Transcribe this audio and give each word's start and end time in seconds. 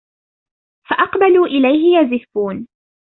فَأَقبَلوا 0.89 1.45
إِلَيهِ 1.47 1.97
يَزِفّونَ 2.01 2.67